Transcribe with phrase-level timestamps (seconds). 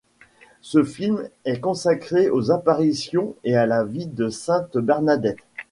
[0.61, 5.37] Ce film est consacré aux apparitions et à la vie de Sainte Bernadette.